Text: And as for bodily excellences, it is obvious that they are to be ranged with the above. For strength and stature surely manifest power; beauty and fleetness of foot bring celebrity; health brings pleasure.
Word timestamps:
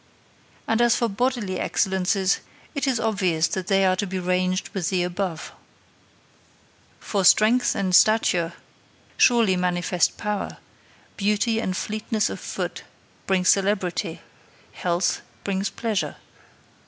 And 0.67 0.81
as 0.81 0.95
for 0.95 1.07
bodily 1.07 1.59
excellences, 1.59 2.39
it 2.73 2.87
is 2.87 2.99
obvious 2.99 3.47
that 3.49 3.67
they 3.67 3.85
are 3.85 3.95
to 3.97 4.07
be 4.07 4.17
ranged 4.17 4.69
with 4.69 4.89
the 4.89 5.03
above. 5.03 5.51
For 6.99 7.23
strength 7.23 7.75
and 7.75 7.93
stature 7.93 8.53
surely 9.15 9.55
manifest 9.55 10.17
power; 10.17 10.57
beauty 11.17 11.59
and 11.61 11.77
fleetness 11.77 12.31
of 12.31 12.39
foot 12.39 12.83
bring 13.27 13.45
celebrity; 13.45 14.21
health 14.71 15.21
brings 15.43 15.69
pleasure. 15.69 16.15